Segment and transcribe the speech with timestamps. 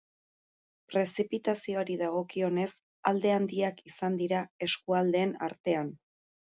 [0.93, 2.67] Prezipitazioari dagokionez,
[3.13, 5.99] alde handiak izan dira eskualdeen artean.